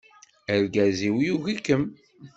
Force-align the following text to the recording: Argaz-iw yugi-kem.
Argaz-iw 0.53 1.15
yugi-kem. 1.25 1.83